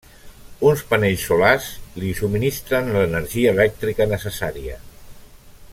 Uns 0.69 0.79
panells 0.93 1.25
solars 1.31 1.67
li 2.03 2.09
subministren 2.21 2.91
l'energia 2.97 3.53
elèctrica 3.57 4.09
necessària. 4.15 4.81